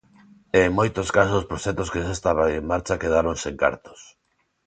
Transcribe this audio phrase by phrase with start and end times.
[0.57, 3.99] E en moitos casos proxectos que xa estaban en marcha quedaron sen cartos.